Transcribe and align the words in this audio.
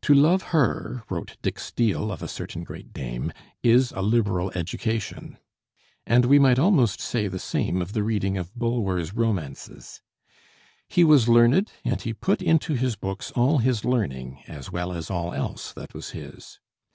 "To 0.00 0.14
love 0.14 0.42
her," 0.56 1.02
wrote 1.10 1.36
Dick 1.42 1.58
Steele 1.58 2.10
of 2.10 2.22
a 2.22 2.28
certain 2.28 2.64
great 2.64 2.94
dame, 2.94 3.30
"is 3.62 3.92
a 3.92 4.00
liberal 4.00 4.50
education;" 4.54 5.36
and 6.06 6.24
we 6.24 6.38
might 6.38 6.58
almost 6.58 6.98
say 6.98 7.28
the 7.28 7.38
same 7.38 7.82
of 7.82 7.92
the 7.92 8.02
reading 8.02 8.38
of 8.38 8.54
Bulwer's 8.54 9.12
romances. 9.12 10.00
He 10.88 11.04
was 11.04 11.28
learned, 11.28 11.70
and 11.84 12.00
he 12.00 12.14
put 12.14 12.40
into 12.40 12.72
his 12.72 12.96
books 12.96 13.32
all 13.32 13.58
his 13.58 13.84
learning, 13.84 14.42
as 14.48 14.72
well 14.72 14.94
as 14.94 15.10
all 15.10 15.34
else 15.34 15.74
that 15.74 15.92
was 15.92 16.12
his. 16.12 16.58